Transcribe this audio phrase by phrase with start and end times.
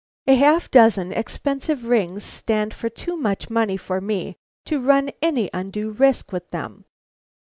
[0.25, 4.35] A half dozen expensive rings stand for too much money for me
[4.65, 6.85] to run any undue risk with them."